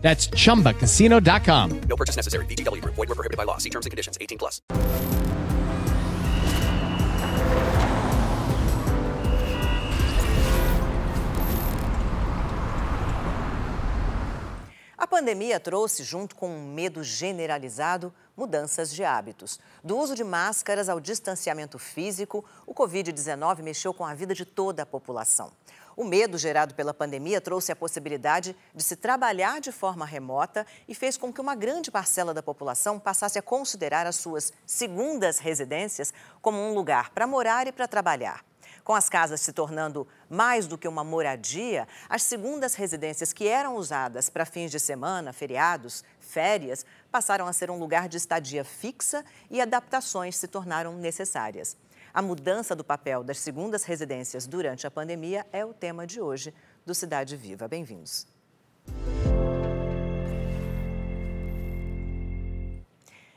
[0.00, 1.80] That's chumbacasino.com.
[1.88, 2.46] No purchase necessary.
[2.46, 2.94] VGW Group.
[2.94, 3.58] Void were prohibited by law.
[3.58, 4.16] See terms and conditions.
[4.20, 4.62] 18 plus.
[14.98, 19.60] A pandemia trouxe, junto com um medo generalizado, mudanças de hábitos.
[19.84, 24.82] Do uso de máscaras ao distanciamento físico, o Covid-19 mexeu com a vida de toda
[24.82, 25.52] a população.
[25.96, 30.94] O medo gerado pela pandemia trouxe a possibilidade de se trabalhar de forma remota e
[30.94, 36.12] fez com que uma grande parcela da população passasse a considerar as suas segundas residências
[36.42, 38.44] como um lugar para morar e para trabalhar.
[38.84, 43.76] Com as casas se tornando mais do que uma moradia, as segundas residências que eram
[43.76, 49.24] usadas para fins de semana, feriados, férias, passaram a ser um lugar de estadia fixa
[49.50, 51.74] e adaptações se tornaram necessárias.
[52.16, 56.54] A mudança do papel das segundas residências durante a pandemia é o tema de hoje
[56.86, 57.68] do Cidade Viva.
[57.68, 58.26] Bem-vindos.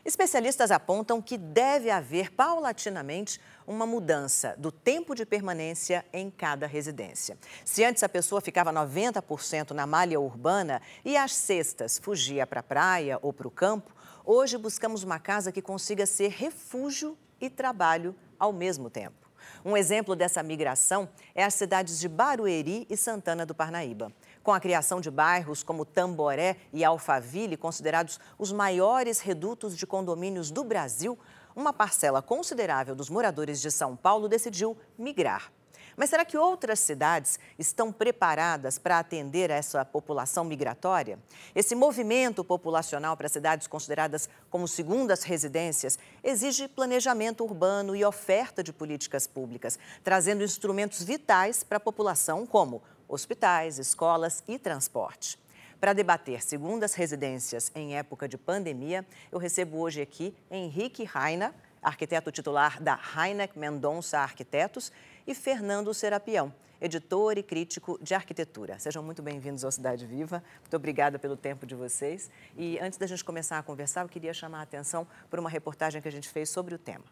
[0.06, 7.38] Especialistas apontam que deve haver paulatinamente uma mudança do tempo de permanência em cada residência.
[7.66, 12.64] Se antes a pessoa ficava 90% na malha urbana e às sextas fugia para a
[12.64, 18.16] praia ou para o campo, hoje buscamos uma casa que consiga ser refúgio e trabalho
[18.40, 19.30] ao mesmo tempo.
[19.64, 24.12] Um exemplo dessa migração é as cidades de Barueri e Santana do Parnaíba.
[24.42, 30.50] Com a criação de bairros como Tamboré e Alphaville, considerados os maiores redutos de condomínios
[30.50, 31.20] do Brasil,
[31.56, 35.52] uma parcela considerável dos moradores de São Paulo decidiu migrar.
[36.00, 41.20] Mas será que outras cidades estão preparadas para atender essa população migratória?
[41.54, 48.72] Esse movimento populacional para cidades consideradas como segundas residências exige planejamento urbano e oferta de
[48.72, 55.38] políticas públicas, trazendo instrumentos vitais para a população, como hospitais, escolas e transporte.
[55.82, 62.32] Para debater segundas residências em época de pandemia, eu recebo hoje aqui Henrique Raina, arquiteto
[62.32, 64.92] titular da Heineck Mendonça Arquitetos,
[65.26, 68.80] e Fernando Serapião, editor e crítico de arquitetura.
[68.80, 70.44] Sejam muito bem-vindos ao Cidade Viva.
[70.62, 72.30] Muito obrigada pelo tempo de vocês.
[72.58, 76.02] E antes da gente começar a conversar, eu queria chamar a atenção por uma reportagem
[76.02, 77.06] que a gente fez sobre o tema.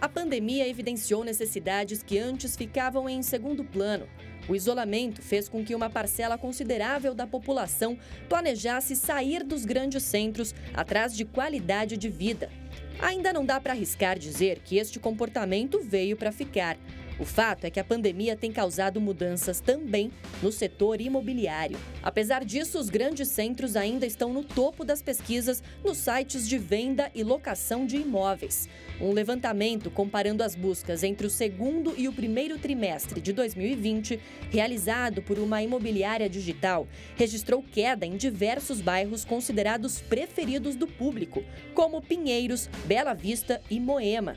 [0.00, 4.06] A pandemia evidenciou necessidades que antes ficavam em segundo plano.
[4.48, 7.98] O isolamento fez com que uma parcela considerável da população
[8.28, 12.50] planejasse sair dos grandes centros atrás de qualidade de vida.
[12.98, 16.76] Ainda não dá para arriscar dizer que este comportamento veio para ficar.
[17.18, 20.10] O fato é que a pandemia tem causado mudanças também
[20.42, 21.78] no setor imobiliário.
[22.02, 27.10] Apesar disso, os grandes centros ainda estão no topo das pesquisas nos sites de venda
[27.14, 28.68] e locação de imóveis.
[29.00, 35.22] Um levantamento comparando as buscas entre o segundo e o primeiro trimestre de 2020, realizado
[35.22, 41.42] por uma imobiliária digital, registrou queda em diversos bairros considerados preferidos do público,
[41.74, 44.36] como Pinheiros, Bela Vista e Moema.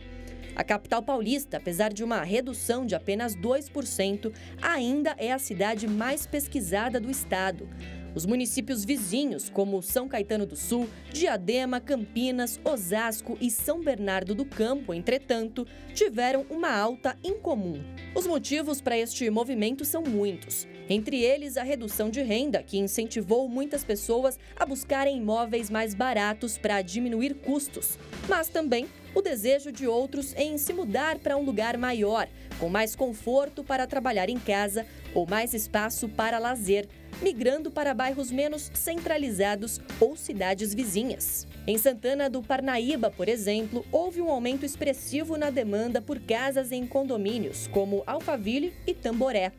[0.60, 4.30] A capital paulista, apesar de uma redução de apenas 2%,
[4.62, 7.70] ainda é a cidade mais pesquisada do estado.
[8.14, 14.44] Os municípios vizinhos, como São Caetano do Sul, Diadema, Campinas, Osasco e São Bernardo do
[14.44, 17.82] Campo, entretanto, tiveram uma alta incomum.
[18.14, 20.68] Os motivos para este movimento são muitos.
[20.90, 26.58] Entre eles, a redução de renda, que incentivou muitas pessoas a buscarem imóveis mais baratos
[26.58, 31.78] para diminuir custos, mas também o desejo de outros em se mudar para um lugar
[31.78, 32.28] maior,
[32.60, 36.88] com mais conforto para trabalhar em casa ou mais espaço para lazer,
[37.22, 41.48] migrando para bairros menos centralizados ou cidades vizinhas.
[41.68, 46.88] Em Santana do Parnaíba, por exemplo, houve um aumento expressivo na demanda por casas em
[46.88, 49.52] condomínios, como Alphaville e Tamboré.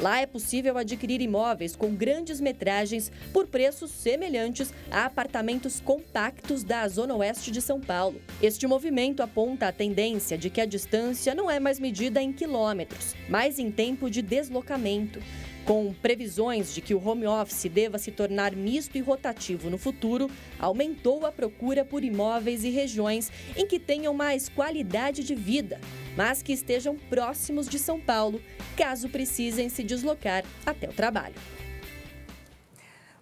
[0.00, 6.86] Lá é possível adquirir imóveis com grandes metragens por preços semelhantes a apartamentos compactos da
[6.88, 8.20] Zona Oeste de São Paulo.
[8.42, 13.14] Este movimento aponta a tendência de que a distância não é mais medida em quilômetros,
[13.28, 15.20] mas em tempo de deslocamento.
[15.64, 20.28] Com previsões de que o home office deva se tornar misto e rotativo no futuro,
[20.58, 25.80] aumentou a procura por imóveis e regiões em que tenham mais qualidade de vida,
[26.16, 28.40] mas que estejam próximos de São Paulo,
[28.72, 31.34] caso precisem se deslocar até o trabalho.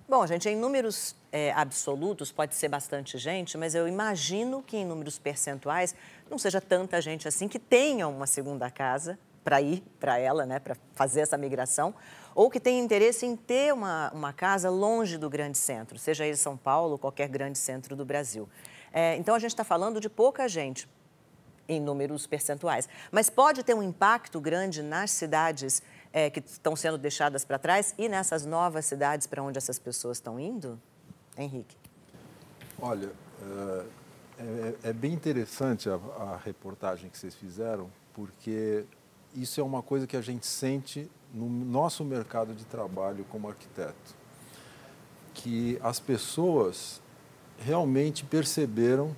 [0.09, 4.85] Bom, gente, em números é, absolutos pode ser bastante gente, mas eu imagino que em
[4.85, 5.95] números percentuais
[6.29, 10.59] não seja tanta gente assim que tenha uma segunda casa para ir para ela, né,
[10.59, 11.95] para fazer essa migração,
[12.35, 16.37] ou que tem interesse em ter uma, uma casa longe do grande centro, seja ele
[16.37, 18.49] São Paulo ou qualquer grande centro do Brasil.
[18.93, 20.89] É, então, a gente está falando de pouca gente
[21.71, 25.83] em números percentuais, mas pode ter um impacto grande nas cidades
[26.13, 30.17] é, que estão sendo deixadas para trás e nessas novas cidades para onde essas pessoas
[30.17, 30.81] estão indo?
[31.39, 31.77] Henrique.
[32.83, 33.85] Olha, é,
[34.39, 38.85] é, é bem interessante a, a reportagem que vocês fizeram, porque
[39.35, 44.17] isso é uma coisa que a gente sente no nosso mercado de trabalho como arquiteto,
[45.33, 47.01] que as pessoas
[47.61, 49.15] realmente perceberam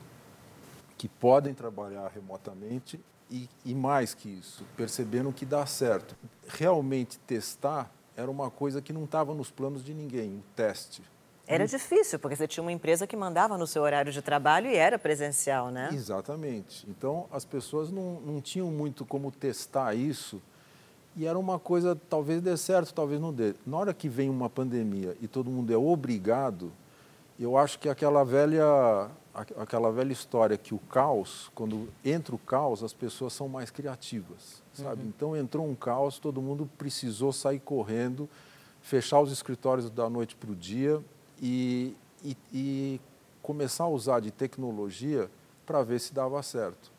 [1.03, 6.15] que podem trabalhar remotamente e, e, mais que isso, perceberam que dá certo.
[6.47, 11.03] Realmente testar era uma coisa que não estava nos planos de ninguém, um teste.
[11.45, 14.77] Era difícil, porque você tinha uma empresa que mandava no seu horário de trabalho e
[14.77, 15.91] era presencial, né?
[15.93, 16.89] Exatamente.
[16.89, 20.41] Então, as pessoas não, não tinham muito como testar isso
[21.17, 23.57] e era uma coisa, talvez dê certo, talvez não dê.
[23.67, 26.71] Na hora que vem uma pandemia e todo mundo é obrigado,
[27.41, 32.83] eu acho que aquela velha, aquela velha história que o caos, quando entra o caos,
[32.83, 35.03] as pessoas são mais criativas, sabe?
[35.03, 35.09] Uhum.
[35.09, 38.29] Então entrou um caos, todo mundo precisou sair correndo,
[38.83, 41.03] fechar os escritórios da noite para o dia
[41.41, 43.01] e, e, e
[43.41, 45.31] começar a usar de tecnologia
[45.65, 46.93] para ver se dava certo.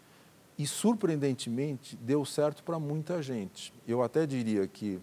[0.58, 3.74] E, surpreendentemente, deu certo para muita gente.
[3.88, 5.00] Eu até diria que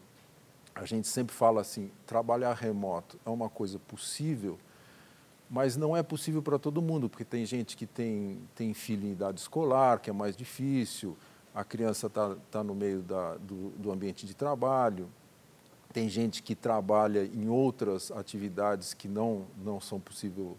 [0.74, 4.58] a gente sempre fala assim: trabalhar remoto é uma coisa possível,
[5.50, 9.12] mas não é possível para todo mundo, porque tem gente que tem, tem filho em
[9.12, 11.16] idade escolar, que é mais difícil,
[11.52, 15.08] a criança está tá no meio da, do, do ambiente de trabalho,
[15.92, 20.56] tem gente que trabalha em outras atividades que não, não são possível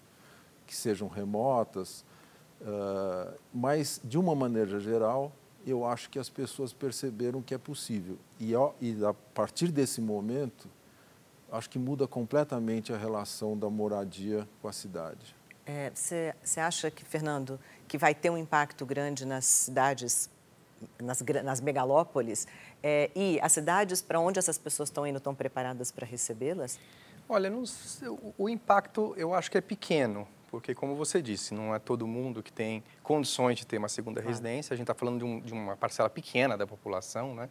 [0.67, 2.03] que sejam remotas.
[2.59, 5.31] Uh, mas, de uma maneira geral,
[5.65, 8.17] eu acho que as pessoas perceberam que é possível.
[8.39, 8.51] E,
[8.81, 10.67] e a partir desse momento,
[11.51, 15.36] acho que muda completamente a relação da moradia com a cidade.
[15.94, 20.30] Você é, acha que, Fernando, que vai ter um impacto grande nas cidades,
[21.00, 22.48] nas, nas megalópolis?
[22.81, 26.80] É, e as cidades para onde essas pessoas estão indo estão preparadas para recebê-las?
[27.30, 27.63] Olha, não,
[28.38, 32.44] o impacto eu acho que é pequeno porque, como você disse, não é todo mundo
[32.44, 34.27] que tem condições de ter uma segunda claro.
[34.27, 34.74] residência.
[34.74, 37.50] A gente está falando de, um, de, uma parcela pequena da população, né?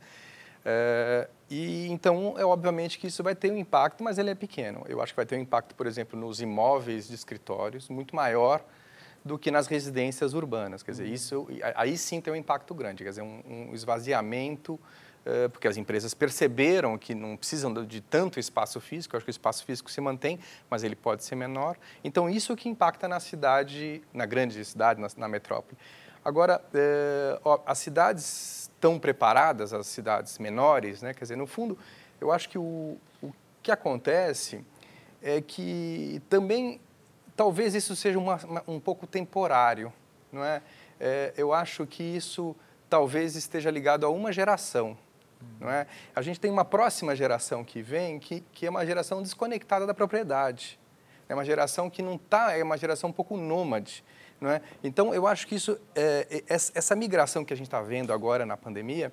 [0.65, 4.85] É, e então é obviamente que isso vai ter um impacto, mas ele é pequeno.
[4.89, 8.63] Eu acho que vai ter um impacto, por exemplo, nos imóveis de escritórios muito maior
[9.25, 10.83] do que nas residências urbanas.
[10.83, 11.15] Quer dizer, uhum.
[11.15, 14.79] isso aí sim tem um impacto grande, quer dizer, um, um esvaziamento
[15.25, 19.31] eh, porque as empresas perceberam que não precisam de tanto espaço físico, eu acho que
[19.31, 21.77] o espaço físico se mantém, mas ele pode ser menor.
[22.03, 25.77] Então, isso que impacta na cidade, na grande cidade, na, na metrópole.
[26.25, 31.15] Agora, é, ó, as cidades estão preparadas, as cidades menores, né?
[31.15, 31.79] quer dizer, no fundo,
[32.21, 34.65] eu acho que o, o que acontece
[35.23, 36.81] é que também,
[37.37, 39.93] talvez isso seja uma, uma, um pouco temporário,
[40.33, 40.63] não é?
[40.99, 41.33] é?
[41.37, 42.55] Eu acho que isso
[42.89, 44.97] talvez esteja ligado a uma geração,
[45.59, 45.87] não é?
[46.15, 49.95] A gente tem uma próxima geração que vem que, que é uma geração desconectada da
[49.95, 50.79] propriedade.
[51.29, 54.05] É uma geração que não está, é uma geração um pouco nômade.
[54.41, 54.63] Não é?
[54.83, 58.47] Então, eu acho que isso, é, é, essa migração que a gente está vendo agora
[58.47, 59.13] na pandemia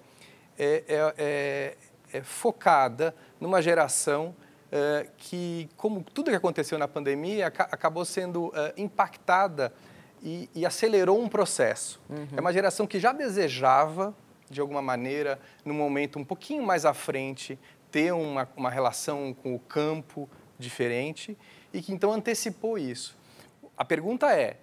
[0.57, 1.77] é, é, é,
[2.17, 4.35] é focada numa geração
[5.17, 9.73] que, como tudo que aconteceu na pandemia, acabou sendo impactada
[10.21, 12.01] e, e, acelerou um processo.
[12.09, 12.27] Uhum.
[12.35, 14.13] É uma geração que já desejava
[14.49, 17.57] de alguma maneira, num momento um pouquinho mais à frente,
[17.91, 20.29] ter uma, uma relação com o campo
[20.59, 21.37] diferente
[21.73, 23.15] e que então antecipou isso.
[23.77, 24.57] A pergunta é,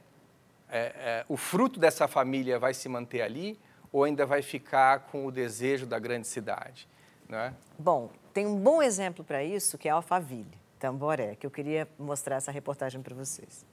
[0.75, 3.57] é, é, o fruto dessa família vai se manter ali
[3.93, 6.89] ou ainda vai ficar com o desejo da grande cidade?
[7.29, 7.55] Não é?
[7.79, 12.37] Bom, tem um bom exemplo para isso que é Alphaville, Tamboré, que eu queria mostrar
[12.37, 13.65] essa reportagem para vocês.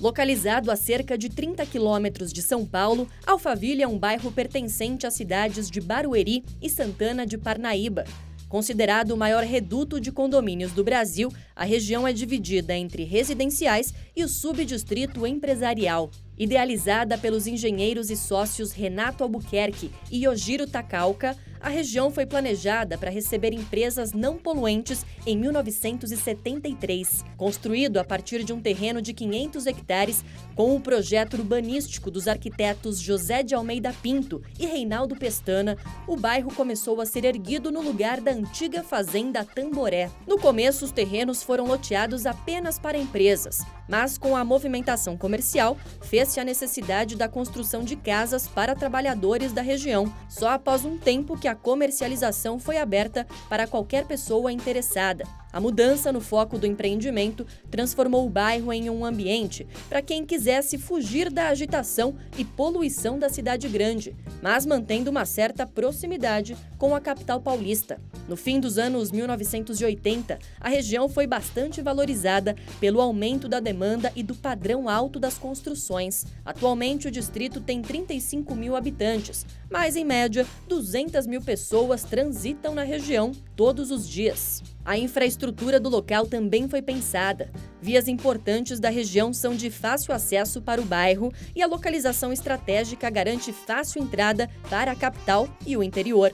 [0.00, 5.12] Localizado a cerca de 30 quilômetros de São Paulo, Alphaville é um bairro pertencente às
[5.12, 8.04] cidades de Barueri e Santana de Parnaíba.
[8.48, 14.24] Considerado o maior reduto de condomínios do Brasil, a região é dividida entre residenciais e
[14.24, 16.10] o subdistrito empresarial.
[16.38, 23.10] Idealizada pelos engenheiros e sócios Renato Albuquerque e Yojiro Takauka, a região foi planejada para
[23.10, 27.24] receber empresas não poluentes em 1973.
[27.36, 30.24] Construído a partir de um terreno de 500 hectares,
[30.54, 36.54] com o projeto urbanístico dos arquitetos José de Almeida Pinto e Reinaldo Pestana, o bairro
[36.54, 40.10] começou a ser erguido no lugar da antiga fazenda Tamboré.
[40.26, 46.38] No começo, os terrenos foram loteados apenas para empresas, mas com a movimentação comercial, fez-se
[46.38, 51.47] a necessidade da construção de casas para trabalhadores da região, só após um tempo que
[51.48, 55.24] a comercialização foi aberta para qualquer pessoa interessada.
[55.50, 60.76] A mudança no foco do empreendimento transformou o bairro em um ambiente para quem quisesse
[60.76, 67.00] fugir da agitação e poluição da cidade grande, mas mantendo uma certa proximidade com a
[67.00, 67.98] capital paulista.
[68.28, 74.22] No fim dos anos 1980, a região foi bastante valorizada pelo aumento da demanda e
[74.22, 76.26] do padrão alto das construções.
[76.44, 82.82] Atualmente, o distrito tem 35 mil habitantes, mas, em média, 200 mil pessoas transitam na
[82.82, 84.62] região todos os dias.
[84.88, 87.52] A infraestrutura do local também foi pensada.
[87.78, 93.10] Vias importantes da região são de fácil acesso para o bairro e a localização estratégica
[93.10, 96.32] garante fácil entrada para a capital e o interior.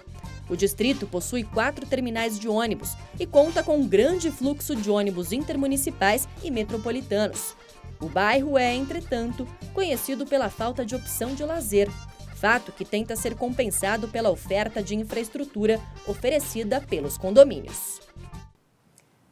[0.48, 5.32] O distrito possui quatro terminais de ônibus e conta com um grande fluxo de ônibus
[5.32, 7.56] intermunicipais e metropolitanos.
[8.00, 11.90] O bairro é, entretanto, conhecido pela falta de opção de lazer,
[12.36, 18.03] fato que tenta ser compensado pela oferta de infraestrutura oferecida pelos condomínios.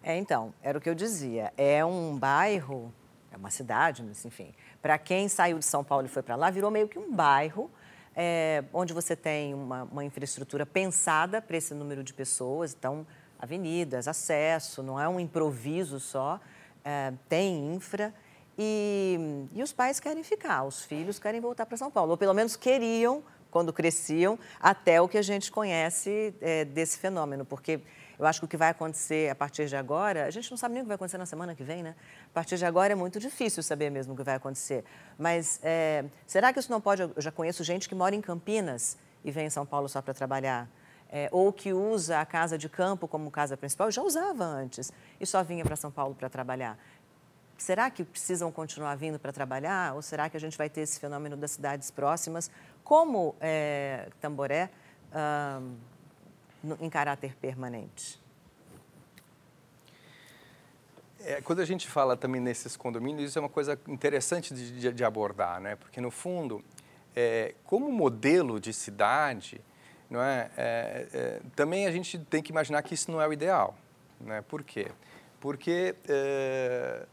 [0.03, 1.53] É, então, era o que eu dizia.
[1.57, 2.93] É um bairro,
[3.31, 4.53] é uma cidade, mas enfim.
[4.81, 7.71] Para quem saiu de São Paulo e foi para lá, virou meio que um bairro
[8.15, 12.75] é, onde você tem uma, uma infraestrutura pensada para esse número de pessoas.
[12.75, 13.07] Então,
[13.39, 16.41] avenidas, acesso, não é um improviso só.
[16.85, 18.13] É, tem infra.
[18.59, 22.13] E, e os pais querem ficar, os filhos querem voltar para São Paulo.
[22.13, 27.45] Ou pelo menos queriam quando cresciam, até o que a gente conhece é, desse fenômeno.
[27.45, 27.83] Porque
[28.23, 30.75] eu acho que o que vai acontecer a partir de agora, a gente não sabe
[30.75, 31.97] nem o que vai acontecer na semana que vem, né?
[32.27, 34.85] A partir de agora é muito difícil saber mesmo o que vai acontecer.
[35.19, 37.03] Mas é, será que isso não pode?
[37.03, 40.15] Eu já conheço gente que mora em Campinas e vem em São Paulo só para
[40.15, 40.69] trabalhar.
[41.11, 45.27] É, ou que usa a casa de campo como casa principal, já usava antes e
[45.27, 46.79] só vinha para São Paulo para trabalhar.
[47.59, 49.95] Será que precisam continuar vindo para trabalhar?
[49.95, 52.49] Ou será que a gente vai ter esse fenômeno das cidades próximas,
[52.85, 54.71] como é, Tamboré?
[56.81, 58.21] Em caráter permanente?
[61.25, 64.93] É, quando a gente fala também nesses condomínios, isso é uma coisa interessante de, de,
[64.93, 65.77] de abordar, né?
[65.77, 66.65] Porque no fundo,
[67.15, 69.61] é, como modelo de cidade,
[70.11, 70.51] não é?
[70.57, 71.09] é?
[71.13, 73.77] É, também a gente tem que imaginar que isso não é o ideal,
[74.21, 74.43] né?
[74.43, 74.89] Por quê?
[75.41, 77.07] Porque é,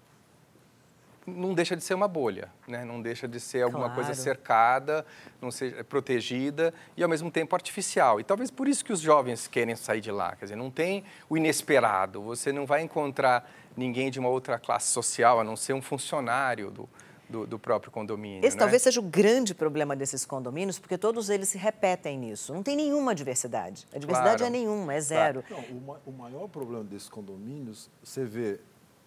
[1.30, 2.84] não deixa de ser uma bolha, né?
[2.84, 3.96] não deixa de ser alguma claro.
[3.96, 5.06] coisa cercada,
[5.42, 8.20] não seja protegida e ao mesmo tempo artificial.
[8.20, 11.04] E talvez por isso que os jovens querem sair de lá, quer dizer, não tem
[11.30, 12.22] o inesperado.
[12.22, 16.70] Você não vai encontrar ninguém de uma outra classe social, a não ser um funcionário
[16.72, 16.90] do,
[17.30, 18.46] do, do, próprio condomínio.
[18.46, 18.60] Esse né?
[18.60, 22.54] talvez seja o grande problema desses condomínios, porque todos eles se repetem nisso.
[22.54, 23.88] Não tem nenhuma diversidade.
[23.94, 24.56] A diversidade claro.
[24.56, 25.44] é nenhuma, é zero.
[25.48, 25.66] Claro.
[25.70, 28.60] Não, o, o maior problema desses condomínios, você vê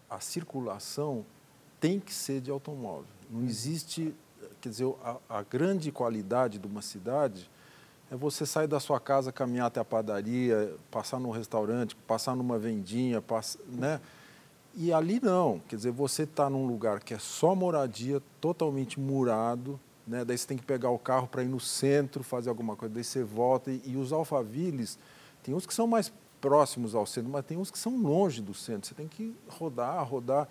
[0.08, 1.24] a circulação
[1.82, 3.08] tem que ser de automóvel.
[3.28, 4.14] Não existe,
[4.60, 7.50] quer dizer, a, a, grande qualidade de uma cidade
[8.08, 12.56] é você sair da sua casa, caminhar até a padaria, passar num restaurante, passar numa
[12.56, 14.00] vendinha, passa, né?
[14.76, 19.78] E ali não, quer dizer, você está num lugar que é só moradia, totalmente murado,
[20.06, 20.24] né?
[20.24, 23.02] Daí você tem que pegar o carro para ir no centro, fazer alguma coisa, daí
[23.02, 23.72] você volta.
[23.72, 25.00] E, e os alfaviles,
[25.42, 28.54] tem uns que são mais próximos ao centro, mas tem uns que são longe do
[28.54, 28.86] centro.
[28.86, 30.48] Você tem que rodar, rodar.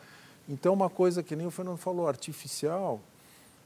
[0.47, 2.99] Então, uma coisa que nem o Fernando falou, artificial,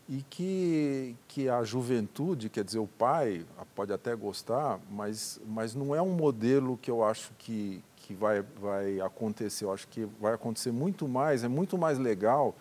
[0.07, 5.95] e que, que a juventude, quer dizer, o pai pode até gostar, mas, mas não
[5.95, 9.65] é um modelo que eu acho que, que vai, vai acontecer.
[9.65, 12.55] Eu acho que vai acontecer muito mais, é muito mais legal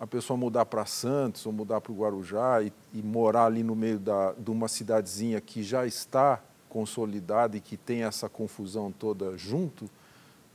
[0.00, 3.74] a pessoa mudar para Santos ou mudar para o Guarujá e, e, morar ali no
[3.74, 9.36] meio da, de uma cidadezinha que já está consolidada e que tem essa confusão toda
[9.38, 9.88] junto,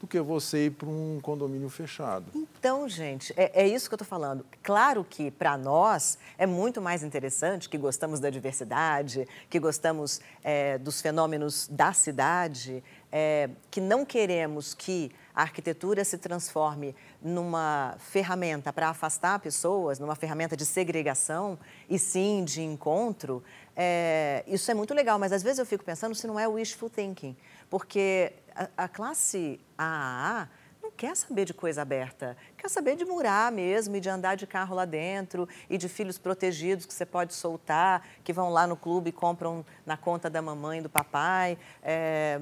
[0.01, 2.25] do que você ir para um condomínio fechado.
[2.33, 4.43] Então, gente, é, é isso que eu estou falando.
[4.63, 10.79] Claro que para nós é muito mais interessante, que gostamos da diversidade, que gostamos é,
[10.79, 18.73] dos fenômenos da cidade, é, que não queremos que a arquitetura se transforme numa ferramenta
[18.73, 23.43] para afastar pessoas, numa ferramenta de segregação e sim de encontro.
[23.75, 26.89] É, isso é muito legal, mas às vezes eu fico pensando se não é wishful
[26.89, 27.35] thinking
[27.71, 30.49] porque a, a classe AAA
[30.81, 34.47] não quer saber de coisa aberta, quer saber de murar mesmo e de andar de
[34.47, 38.75] carro lá dentro e de filhos protegidos que você pode soltar, que vão lá no
[38.75, 41.57] clube e compram na conta da mamãe e do papai.
[41.83, 42.41] É,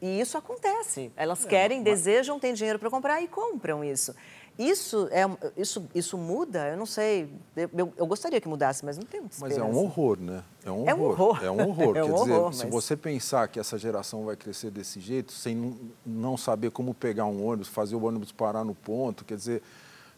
[0.00, 1.10] e isso acontece.
[1.16, 1.84] Elas é, querem, mas...
[1.84, 4.14] desejam, têm dinheiro para comprar e compram isso.
[4.58, 6.68] Isso, é, isso, isso muda?
[6.68, 7.28] Eu não sei.
[7.54, 10.42] Eu, eu gostaria que mudasse, mas não tem Mas é um horror, né?
[10.64, 11.44] É um horror.
[11.44, 11.96] É um horror.
[11.96, 12.24] É um horror.
[12.24, 12.56] Quer dizer, mas...
[12.56, 17.26] se você pensar que essa geração vai crescer desse jeito, sem não saber como pegar
[17.26, 19.62] um ônibus, fazer o ônibus parar no ponto, quer dizer,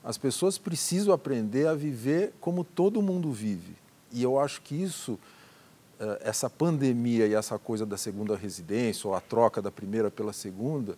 [0.05, 3.77] as pessoas precisam aprender a viver como todo mundo vive.
[4.13, 5.19] E eu acho que isso,
[5.99, 10.33] eh, essa pandemia e essa coisa da segunda residência, ou a troca da primeira pela
[10.33, 10.97] segunda,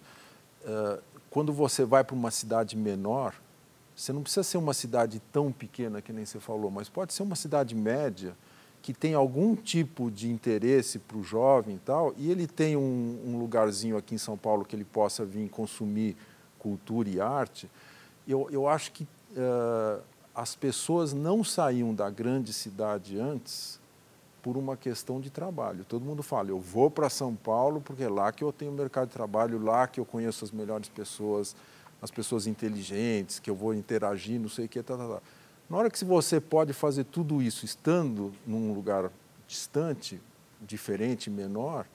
[0.64, 0.99] eh,
[1.30, 3.34] quando você vai para uma cidade menor,
[3.94, 7.22] você não precisa ser uma cidade tão pequena que nem você falou, mas pode ser
[7.22, 8.34] uma cidade média
[8.82, 13.20] que tem algum tipo de interesse para o jovem e tal, e ele tem um,
[13.26, 16.16] um, lugarzinho aqui em São Paulo que ele possa vir consumir
[16.58, 17.70] cultura e arte.
[18.26, 20.02] Eu, eu acho que uh,
[20.34, 23.79] as pessoas não saíam da grande cidade antes
[24.42, 25.85] por uma questão de trabalho.
[25.85, 29.09] Todo mundo fala, eu vou para São Paulo porque é lá que eu tenho mercado
[29.09, 31.54] de trabalho, lá que eu conheço as melhores pessoas,
[32.00, 35.23] as pessoas inteligentes, que eu vou interagir, não sei o que, tá, tá, tá.
[35.68, 39.11] Na hora que você pode fazer tudo isso estando num lugar
[39.47, 40.20] distante,
[40.61, 41.87] diferente, menor,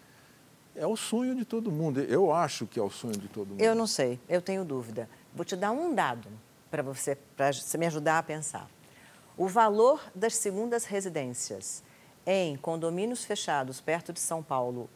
[0.75, 1.99] é o sonho de todo mundo.
[2.01, 3.61] Eu acho que é o sonho de todo mundo.
[3.61, 5.09] Eu não sei, eu tenho dúvida.
[5.33, 6.29] Vou te dar um dado
[6.69, 8.69] para você, para você me ajudar a pensar.
[9.37, 11.83] O valor das segundas residências
[12.25, 14.89] em condomínios fechados perto de São Paulo,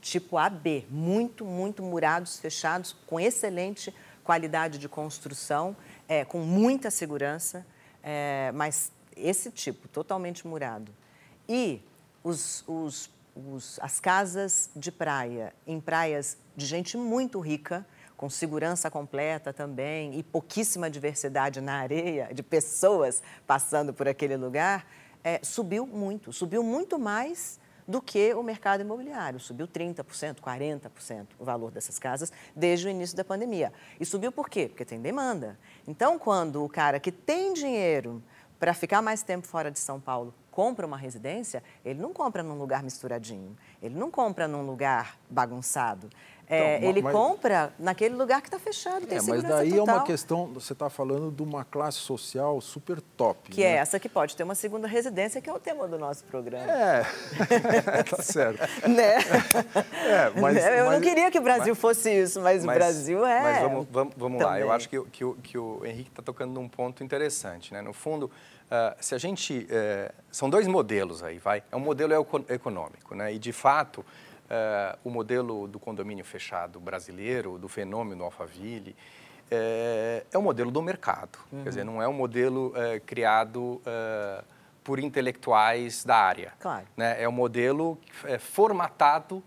[0.00, 7.66] tipo AB, muito, muito murados, fechados, com excelente qualidade de construção, é, com muita segurança,
[8.02, 10.92] é, mas esse tipo, totalmente murado.
[11.48, 11.82] E
[12.22, 17.86] os, os, os, as casas de praia, em praias de gente muito rica,
[18.18, 24.84] com segurança completa também e pouquíssima diversidade na areia, de pessoas passando por aquele lugar,
[25.22, 27.58] é, subiu muito, subiu muito mais
[27.88, 29.40] do que o mercado imobiliário.
[29.40, 33.72] Subiu 30%, 40% o valor dessas casas desde o início da pandemia.
[33.98, 34.68] E subiu por quê?
[34.68, 35.58] Porque tem demanda.
[35.86, 38.22] Então, quando o cara que tem dinheiro
[38.58, 42.58] para ficar mais tempo fora de São Paulo compra uma residência, ele não compra num
[42.58, 46.10] lugar misturadinho, ele não compra num lugar bagunçado.
[46.50, 49.86] É, então, ele mas, compra naquele lugar que está fechado, tem é, Mas daí total.
[49.86, 53.50] é uma questão, você está falando de uma classe social super top.
[53.50, 53.66] Que né?
[53.66, 56.64] é essa que pode ter uma segunda residência, que é o tema do nosso programa.
[56.72, 57.04] É,
[58.02, 58.60] tá certo.
[58.88, 59.16] né?
[60.06, 63.26] É, mas, Eu mas, não queria que o Brasil fosse isso, mas, mas, o Brasil
[63.26, 63.42] é.
[63.42, 66.68] Mas vamos, vamos, vamos lá, eu acho que, que, que o Henrique está tocando num
[66.68, 67.74] ponto interessante.
[67.74, 67.82] Né?
[67.82, 69.68] No fundo, uh, se a gente...
[69.70, 71.62] Uh, são dois modelos aí, vai.
[71.70, 72.14] É um modelo
[72.48, 73.34] econômico, né?
[73.34, 74.02] E, de fato...
[74.48, 78.96] Uh, o modelo do condomínio fechado brasileiro, do fenômeno Alphaville,
[79.50, 81.38] é, é um modelo do mercado.
[81.50, 81.62] Uhum.
[81.62, 84.44] Quer dizer, não é um modelo é, criado é,
[84.84, 86.52] por intelectuais da área.
[86.60, 86.86] Claro.
[86.96, 87.22] Né?
[87.22, 87.98] É um modelo
[88.40, 89.42] formatado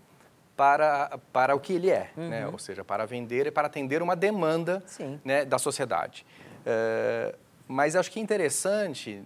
[0.56, 2.22] para, para o que ele é, né?
[2.22, 2.28] uhum.
[2.28, 2.46] né?
[2.48, 4.82] ou seja, para vender e para atender uma demanda
[5.24, 6.26] né, da sociedade.
[7.66, 9.22] mas acho que é interessante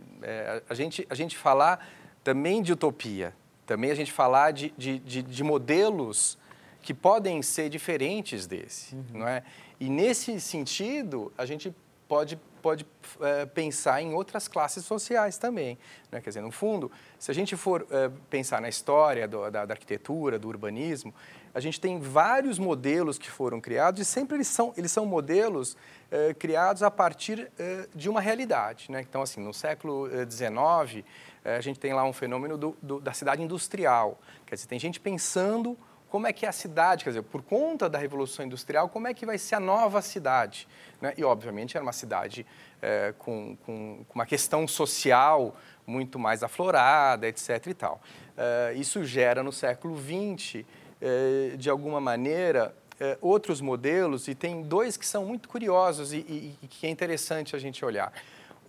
[0.69, 1.87] a, gente, a gente falar
[2.23, 3.35] também de utopia,
[3.67, 6.39] também a gente falar de, de, de, de modelos
[6.83, 9.05] que podem ser diferentes desse, uhum.
[9.15, 9.43] não é?
[9.79, 11.75] E nesse sentido, a gente
[12.09, 12.87] pode, pode
[13.21, 15.79] é, pensar em outras classes sociais também.
[16.11, 16.21] Né?
[16.21, 19.75] Quer dizer, no fundo, se a gente for é, pensar na história do, da, da,
[19.75, 21.15] arquitetura, do urbanismo,
[21.53, 25.77] a gente tem vários modelos que foram criados e sempre eles são, eles são modelos
[26.11, 27.51] é, criados a partir
[27.95, 28.91] de uma realidade.
[28.91, 29.01] Né?
[29.01, 31.05] Então, assim, no século XIX,
[31.55, 34.21] a gente tem lá um fenômeno do, do, da cidade industrial.
[34.47, 35.79] Quer dizer, tem gente pensando
[36.09, 39.15] como é que é a cidade, quer dizer, por conta da Revolução Industrial, como é
[39.15, 40.69] que vai ser a nova cidade.
[41.01, 41.13] Né?
[41.17, 42.47] E, obviamente, era uma cidade
[42.81, 45.57] é, com, com, com, uma questão social
[45.87, 47.67] muito mais aflorada, etc.
[47.67, 48.01] e tal.
[48.37, 50.65] É, isso gera, no século XX,
[51.01, 56.19] é, de alguma maneira, é, outros modelos, e tem dois que são muito curiosos e,
[56.19, 58.13] e, e que é interessante a gente olhar.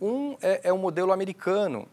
[0.01, 1.87] Um é, é o modelo americano,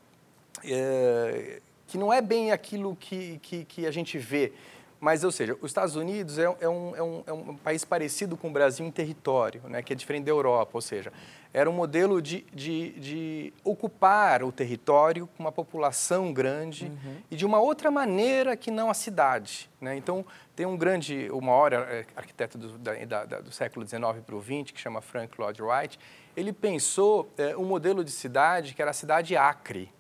[0.64, 4.52] é, que não é bem aquilo que, que, que, a gente vê.
[5.00, 8.36] Mas, ou seja, os Estados Unidos é, é, um, é, um, é um país parecido
[8.36, 11.12] com o Brasil em território, né, que é diferente da Europa, ou seja,
[11.52, 17.16] era um modelo de, de, de ocupar o território com uma população grande uhum.
[17.30, 19.70] e de uma outra maneira que não a cidade.
[19.80, 19.96] Né?
[19.96, 20.24] Então,
[20.56, 24.42] tem um grande, o maior é, arquiteto do, da, da, do século XIX para o
[24.42, 25.98] XX, que chama Frank Lloyd Wright,
[26.36, 29.92] ele pensou é, um modelo de cidade que era a cidade acre,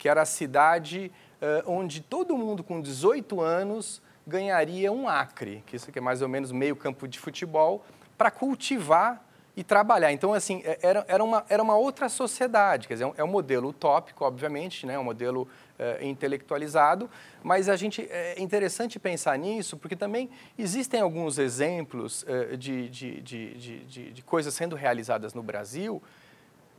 [0.00, 5.76] que era a cidade uh, onde todo mundo com 18 anos ganharia um acre, que
[5.76, 7.84] isso aqui é mais ou menos meio campo de futebol,
[8.16, 9.22] para cultivar
[9.54, 10.10] e trabalhar.
[10.10, 13.68] Então, assim, é, era, era, uma, era uma outra sociedade, quer dizer, é um modelo
[13.68, 14.98] utópico, obviamente, né?
[14.98, 15.46] um modelo
[15.78, 17.10] é, intelectualizado,
[17.42, 23.20] mas a gente, é interessante pensar nisso, porque também existem alguns exemplos é, de, de,
[23.20, 26.02] de, de, de coisas sendo realizadas no Brasil,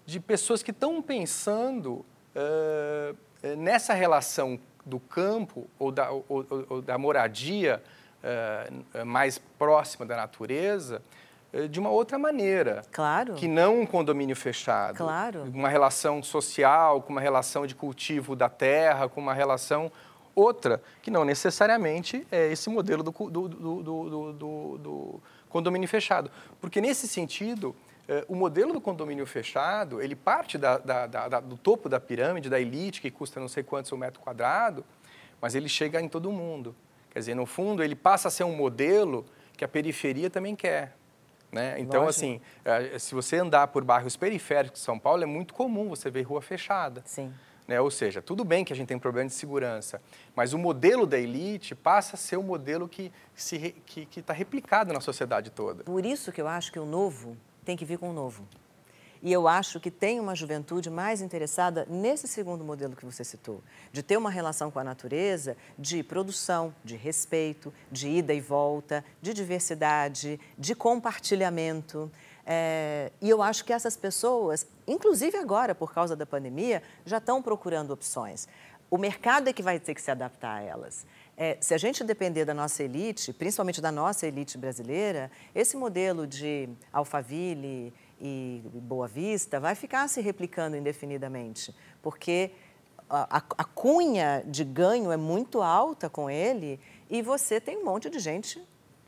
[0.08, 2.04] de pessoas que estão pensando
[2.36, 6.26] uh, nessa relação do campo ou da, ou,
[6.70, 7.82] ou da moradia
[8.24, 11.02] uh, mais próxima da natureza
[11.70, 12.82] de uma outra maneira.
[12.94, 13.34] Claro.
[13.34, 14.96] Que não um condomínio fechado.
[14.96, 15.44] Claro.
[15.54, 19.92] Uma relação social, com uma relação de cultivo da terra, com uma relação
[20.36, 26.32] outra, que não necessariamente é esse modelo do, do, do, do condomínio fechado.
[26.60, 27.91] Porque, nesse sentido, eh,
[28.28, 32.60] o modelo do condomínio fechado, ele parte da, da, da, do topo da pirâmide, da
[32.60, 34.84] elite, que custa não sei quantos o metro quadrado,
[35.40, 36.76] mas ele chega em todo mundo.
[37.12, 40.96] Quer dizer, no fundo, ele passa a ser um modelo que a periferia também quer.
[41.52, 41.76] Né?
[41.80, 42.10] Então, Lógico.
[42.10, 46.10] assim, eh, se você andar por bairros periféricos de São Paulo, é muito comum você
[46.10, 47.02] ver rua fechada.
[47.06, 47.34] Sim.
[47.68, 47.80] Né?
[47.80, 50.02] Ou seja, tudo bem que a gente tem problema de segurança,
[50.36, 54.34] mas o modelo da elite passa a ser o modelo que está que, que tá
[54.34, 55.84] replicado na sociedade toda.
[55.84, 58.48] Por isso que eu acho que o novo tem que vir com o novo.
[59.24, 63.62] E eu acho que tem uma juventude mais interessada nesse segundo modelo que você citou,
[63.92, 69.06] de ter uma relação com a natureza de produção, de respeito, de ida e volta,
[69.22, 72.12] de diversidade, de compartilhamento.
[72.44, 77.44] É, e eu acho que essas pessoas, inclusive agora por causa da pandemia, já estão
[77.44, 78.48] procurando opções.
[78.90, 81.06] O mercado é que vai ter que se adaptar a elas.
[81.38, 86.28] É, se a gente depender da nossa elite, principalmente da nossa elite brasileira, esse modelo
[86.28, 92.52] de Alphaville e Boa Vista vai ficar se replicando indefinidamente, porque
[93.10, 97.86] a, a, a cunha de ganho é muito alta com ele e você tem um
[97.86, 98.62] monte de gente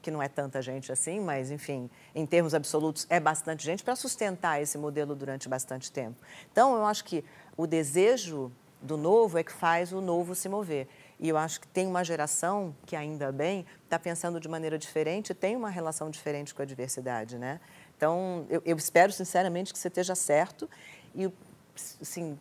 [0.03, 3.95] que não é tanta gente assim, mas enfim, em termos absolutos é bastante gente para
[3.95, 6.17] sustentar esse modelo durante bastante tempo.
[6.51, 7.23] Então, eu acho que
[7.55, 10.88] o desejo do novo é que faz o novo se mover.
[11.19, 15.34] E eu acho que tem uma geração que, ainda bem, está pensando de maneira diferente,
[15.34, 17.60] tem uma relação diferente com a diversidade, né?
[17.95, 20.69] Então, eu, eu espero sinceramente que você esteja certo
[21.15, 21.32] e,
[22.02, 22.38] assim,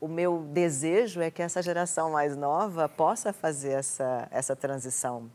[0.00, 5.30] o meu desejo é que essa geração mais nova possa fazer essa, essa transição,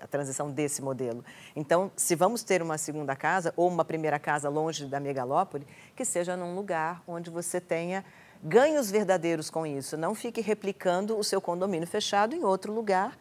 [0.00, 1.24] a transição desse modelo.
[1.54, 6.04] Então, se vamos ter uma segunda casa ou uma primeira casa longe da megalópole, que
[6.04, 8.04] seja num lugar onde você tenha
[8.42, 9.96] ganhos verdadeiros com isso.
[9.96, 13.18] Não fique replicando o seu condomínio fechado em outro lugar,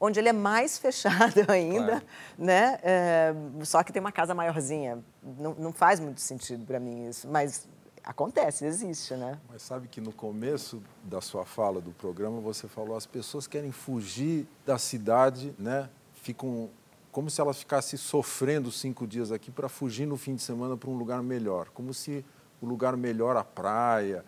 [0.00, 2.04] onde ele é mais fechado ainda, claro.
[2.38, 2.78] né?
[2.82, 4.98] É, só que tem uma casa maiorzinha.
[5.22, 7.68] Não, não faz muito sentido para mim isso, mas
[8.02, 9.38] acontece, existe, né?
[9.48, 13.72] Mas sabe que no começo da sua fala do programa você falou as pessoas querem
[13.72, 15.88] fugir da cidade, né?
[16.12, 16.68] Ficam
[17.10, 20.90] como se elas ficassem sofrendo cinco dias aqui para fugir no fim de semana para
[20.90, 22.24] um lugar melhor, como se
[22.60, 24.24] o lugar melhor a praia,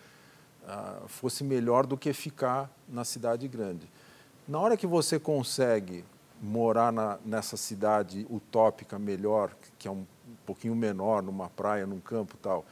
[0.67, 3.91] uh, fosse melhor do que ficar na cidade grande.
[4.47, 6.05] Na hora que você consegue
[6.41, 12.01] morar na, nessa cidade utópica melhor, que é um, um pouquinho menor, numa praia, num
[12.01, 12.65] campo tal,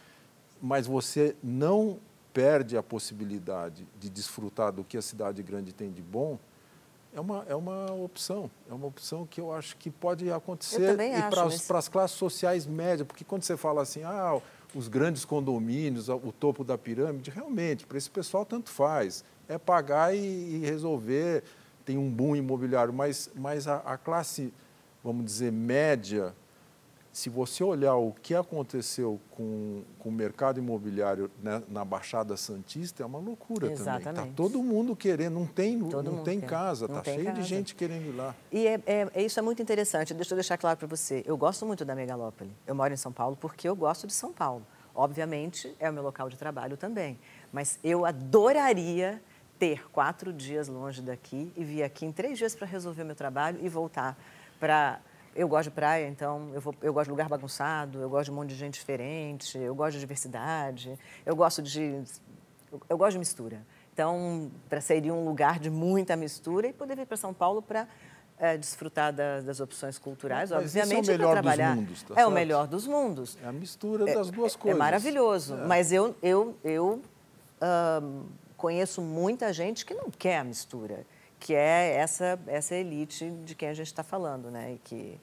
[0.60, 1.98] mas você não
[2.32, 6.38] perde a possibilidade de desfrutar do que a cidade grande tem de bom,
[7.14, 8.50] é uma, é uma opção.
[8.68, 13.06] É uma opção que eu acho que pode acontecer e para as classes sociais médias,
[13.06, 14.40] porque quando você fala assim, ah,
[14.74, 19.24] os grandes condomínios, o topo da pirâmide, realmente, para esse pessoal tanto faz.
[19.48, 21.44] É pagar e, e resolver,
[21.84, 24.52] tem um boom imobiliário, mas, mas a, a, classe,
[25.02, 26.34] vamos dizer, média,
[27.14, 33.04] se você olhar o que aconteceu com, com o mercado imobiliário né, na Baixada Santista,
[33.04, 34.04] é uma loucura Exatamente.
[34.04, 34.24] também.
[34.24, 36.48] Está todo mundo querendo, não tem, não tem quer.
[36.48, 37.40] casa, está cheio casa.
[37.40, 38.34] de gente querendo ir lá.
[38.50, 41.22] E é, é, é, isso é muito interessante, deixa eu deixar claro para você.
[41.24, 42.50] Eu gosto muito da megalópole.
[42.66, 44.66] Eu moro em São Paulo porque eu gosto de São Paulo.
[44.92, 47.16] Obviamente, é o meu local de trabalho também.
[47.52, 49.22] Mas eu adoraria
[49.56, 53.14] ter quatro dias longe daqui e vir aqui em três dias para resolver o meu
[53.14, 54.18] trabalho e voltar
[54.58, 54.98] para
[55.34, 58.30] eu gosto de praia, então eu, vou, eu gosto de lugar bagunçado, eu gosto de
[58.30, 62.02] um monte de gente diferente, eu gosto de diversidade, eu gosto de.
[62.70, 63.60] Eu, eu gosto de mistura.
[63.92, 67.86] Então, para seria um lugar de muita mistura e poder vir para São Paulo para
[68.38, 71.74] é, desfrutar da, das opções culturais, Mas obviamente, é o melhor trabalhar.
[71.74, 72.28] Dos mundos, tá é certo?
[72.28, 73.38] o melhor dos mundos.
[73.42, 74.76] É a mistura das duas é, coisas.
[74.76, 75.54] É maravilhoso.
[75.54, 75.66] É.
[75.66, 77.02] Mas eu, eu, eu
[78.56, 81.06] conheço muita gente que não quer a mistura
[81.44, 84.72] que é essa, essa elite de quem a gente está falando, né?
[84.72, 85.20] E que,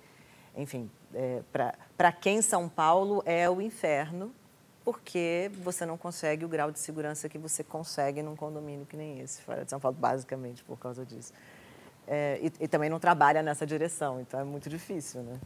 [0.55, 1.41] enfim, é,
[1.97, 4.31] para quem São Paulo é o inferno,
[4.85, 9.19] porque você não consegue o grau de segurança que você consegue num condomínio que nem
[9.19, 11.33] esse, fora de São Paulo, basicamente por causa disso.
[12.07, 15.39] é, e, e, também não trabalha nessa direção, então é muito difícil, né?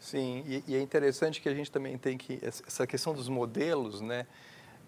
[0.00, 4.00] Sim, e, e é interessante que a gente também tem que essa questão dos modelos,
[4.00, 4.26] né?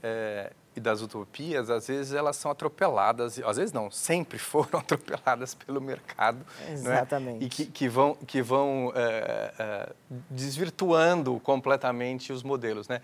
[0.03, 5.55] É, e das utopias, às vezes elas são atropeladas, às vezes não, sempre foram atropeladas
[5.55, 6.47] pelo mercado.
[6.71, 7.43] Exatamente.
[7.43, 7.47] É?
[7.47, 9.93] E que, que, vão, que vão é, é,
[10.31, 12.89] desvirtuando completamente os modelos.
[12.89, 13.03] Né?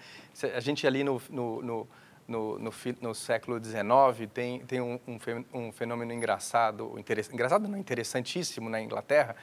[0.54, 1.88] A gente ali no, no, no,
[2.28, 4.98] no, no, no século XIX tem, tem um,
[5.52, 6.94] um fenômeno engraçado,
[7.32, 9.34] engraçado não, interessantíssimo na Inglaterra,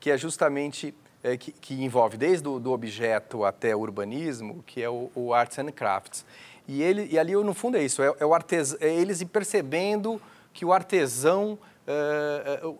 [0.00, 4.82] que é justamente é, que, que, envolve desde o do objeto até o urbanismo, que
[4.82, 6.24] é o, o Arts and Crafts.
[6.68, 10.20] E, ele, e ali, no fundo, é isso: é, é o artes, é eles percebendo
[10.52, 11.58] que o artesão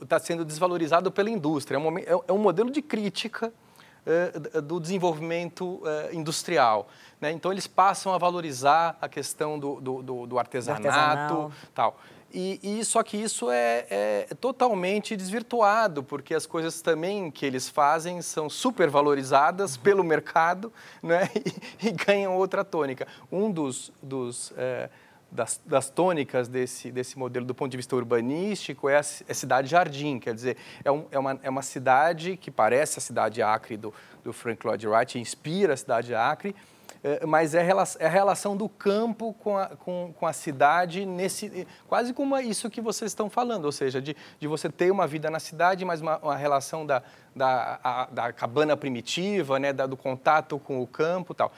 [0.02, 1.76] está uh, uh, sendo desvalorizado pela indústria.
[1.76, 3.50] É um, é, é um modelo de crítica
[4.04, 5.80] uh, do desenvolvimento
[6.12, 6.88] industrial.
[7.18, 7.32] Né?
[7.32, 11.50] Então, eles passam a valorizar a questão do, do, do, do artesanato.
[11.74, 11.98] tal.
[12.32, 17.70] E, e, só que isso é, é, totalmente desvirtuado, porque as coisas também que eles
[17.70, 19.82] fazem são supervalorizadas uhum.
[19.82, 20.70] pelo mercado
[21.02, 21.30] né?
[21.82, 23.06] e, e, ganham outra tônica.
[23.32, 24.90] Um dos, dos é,
[25.30, 30.18] das, das, tônicas desse, desse modelo do ponto de vista urbanístico é a, é cidade-jardim,
[30.18, 33.92] quer dizer, é, um, é, uma, é uma cidade que parece a cidade Acre do,
[34.22, 36.54] do Frank Lloyd Wright, inspira a cidade Acre,
[37.26, 37.66] mas é,
[37.98, 42.68] é a relação do campo com a, com, com a cidade, nesse, quase como isso
[42.68, 46.00] que vocês estão falando, ou seja, de, de você ter uma vida na cidade, mas
[46.00, 47.02] uma, uma relação da,
[47.34, 51.52] da, a, da cabana primitiva, né, da, do contato com o campo tal.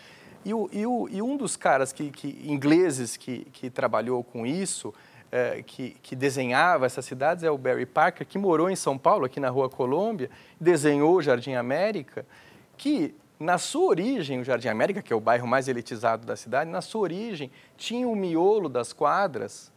[0.45, 0.81] E, o, e,
[1.17, 4.93] e um dos caras que, que ingleses que, que trabalhou com isso,
[5.31, 9.27] é, que, que, desenhava essas cidades é o Barry Parker, que morou em São Paulo,
[9.27, 12.27] aqui na Rua Colômbia, desenhou o Jardim América,
[12.77, 16.71] que na sua origem, o Jardim América, que é o bairro mais elitizado da cidade,
[16.71, 19.73] na sua origem tinha o miolo das quadras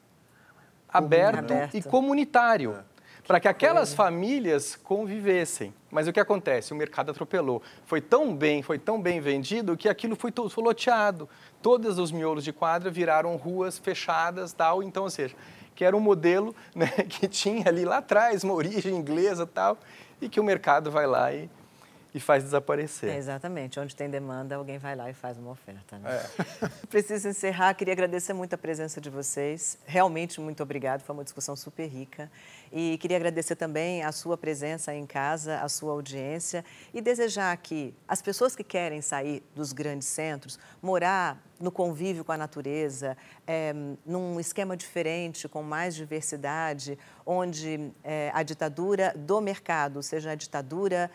[0.89, 1.77] aberto, aberto.
[1.77, 2.75] e comunitário.
[2.89, 2.93] É.
[3.25, 5.73] Para que aquelas famílias convivessem.
[5.89, 6.73] Mas o que acontece?
[6.73, 7.63] O mercado atropelou.
[7.85, 11.29] Foi tão bem, foi tão bem vendido que aquilo foi, foi loteado.
[11.61, 14.83] Todos os miolos de quadra viraram ruas fechadas, tal.
[14.83, 15.37] Então, ou seja,
[15.73, 19.77] que era um modelo né, que tinha ali lá atrás uma origem inglesa, tal,
[20.19, 21.49] e que o mercado vai lá e
[22.13, 23.09] e faz desaparecer.
[23.09, 23.79] É, exatamente.
[23.79, 25.97] Onde tem demanda, alguém vai lá e faz uma oferta.
[25.97, 26.09] Né?
[26.61, 26.67] É.
[26.87, 27.73] Preciso encerrar.
[27.73, 29.77] Queria agradecer muito a presença de vocês.
[29.85, 31.01] Realmente, muito obrigado.
[31.01, 32.29] Foi uma discussão super rica.
[32.71, 37.95] E queria agradecer também a sua presença em casa, a sua audiência e desejar que
[38.07, 43.15] as pessoas que querem sair dos grandes centros, morar no convívio com a natureza,
[43.47, 43.73] é,
[44.05, 51.09] num esquema diferente, com mais diversidade, onde é, a ditadura do mercado seja a ditadura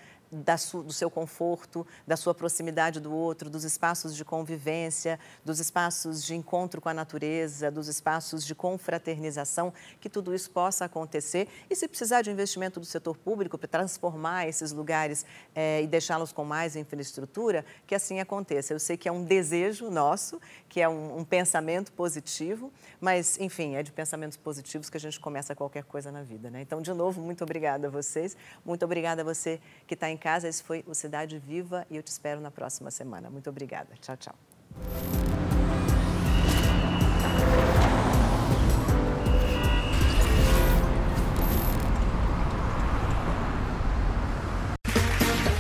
[0.59, 6.25] su, do seu conforto, da sua proximidade do outro, dos espaços de convivência, dos espaços
[6.25, 11.49] de encontro com a natureza, dos espaços de confraternização, que tudo isso possa acontecer.
[11.71, 16.33] E se precisar de investimento do setor público para transformar esses lugares é, e deixá-los
[16.33, 18.73] com mais infraestrutura, que assim aconteça.
[18.73, 23.77] Eu sei que é um desejo nosso, que é um, um pensamento positivo, mas, enfim,
[23.77, 26.51] é de pensamentos positivos que a gente começa qualquer coisa na vida.
[26.51, 26.61] Né?
[26.63, 30.49] Então, de novo, muito obrigada a vocês, muito obrigada a você que está em casa.
[30.49, 33.31] Esse foi o Cidade Viva e eu te espero na próxima semana.
[33.31, 33.89] Muito obrigada.
[34.01, 34.35] Tchau, tchau.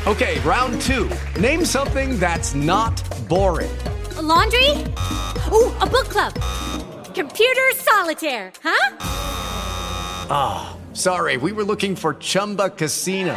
[0.08, 1.10] Okay, round two.
[1.38, 2.96] Name something that's not
[3.28, 3.70] boring.
[4.16, 4.70] A laundry?
[5.52, 6.32] Ooh, a book club.
[7.14, 8.96] Computer solitaire, huh?
[10.30, 11.36] Ah, oh, sorry.
[11.36, 13.36] We were looking for Chumba Casino.